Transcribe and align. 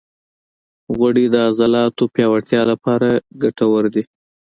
غوړې 0.95 1.25
د 1.33 1.35
عضلاتو 1.47 2.03
پیاوړتیا 2.13 2.61
لپاره 2.71 3.09
ګټورې 3.43 3.89
دي. 3.95 4.03